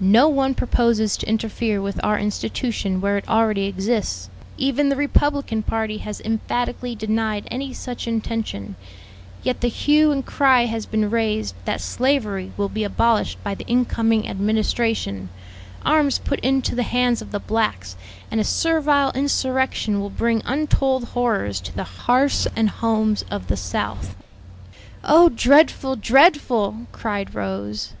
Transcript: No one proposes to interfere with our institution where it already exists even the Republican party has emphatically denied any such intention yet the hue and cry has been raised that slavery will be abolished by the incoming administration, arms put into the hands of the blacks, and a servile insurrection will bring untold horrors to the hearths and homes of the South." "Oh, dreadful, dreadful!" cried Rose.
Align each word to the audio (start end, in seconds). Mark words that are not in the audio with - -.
No 0.00 0.28
one 0.28 0.54
proposes 0.54 1.14
to 1.18 1.28
interfere 1.28 1.78
with 1.82 2.02
our 2.02 2.18
institution 2.18 3.02
where 3.02 3.18
it 3.18 3.28
already 3.28 3.64
exists 3.66 4.30
even 4.56 4.88
the 4.88 4.96
Republican 4.96 5.62
party 5.62 5.98
has 5.98 6.22
emphatically 6.22 6.94
denied 6.94 7.46
any 7.50 7.74
such 7.74 8.08
intention 8.08 8.76
yet 9.42 9.60
the 9.60 9.68
hue 9.68 10.10
and 10.10 10.24
cry 10.24 10.64
has 10.64 10.86
been 10.86 11.10
raised 11.10 11.54
that 11.66 11.82
slavery 11.82 12.50
will 12.56 12.70
be 12.70 12.82
abolished 12.82 13.36
by 13.44 13.54
the 13.54 13.66
incoming 13.66 14.26
administration, 14.26 15.28
arms 15.84 16.18
put 16.18 16.40
into 16.40 16.74
the 16.74 16.82
hands 16.82 17.20
of 17.20 17.30
the 17.30 17.38
blacks, 17.38 17.94
and 18.30 18.40
a 18.40 18.44
servile 18.44 19.12
insurrection 19.14 20.00
will 20.00 20.08
bring 20.08 20.40
untold 20.46 21.04
horrors 21.08 21.60
to 21.60 21.76
the 21.76 21.84
hearths 21.84 22.48
and 22.56 22.70
homes 22.70 23.22
of 23.30 23.48
the 23.48 23.56
South." 23.58 24.16
"Oh, 25.04 25.28
dreadful, 25.28 25.96
dreadful!" 25.96 26.86
cried 26.90 27.34
Rose. 27.34 27.92